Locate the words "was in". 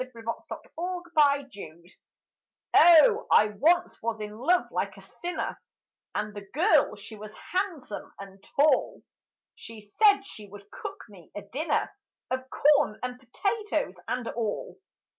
4.01-4.35